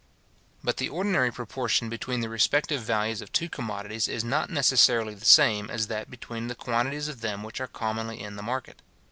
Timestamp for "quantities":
6.55-7.07